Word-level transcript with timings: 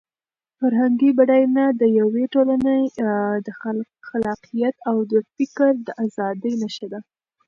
فرهنګي 0.59 1.09
بډاینه 1.17 1.65
د 1.81 1.83
یوې 1.99 2.23
ټولنې 2.33 2.77
د 3.45 3.47
خلاقیت 4.09 4.75
او 4.89 4.97
د 5.11 5.13
فکر 5.35 5.71
د 5.85 5.87
ازادۍ 6.03 6.53
نښه 6.61 6.87
ده. 6.91 6.99